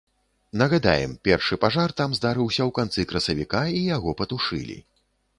[0.59, 4.79] Нагадаем, першы пажар там здарыўся ў канцы красавіка і яго патушылі.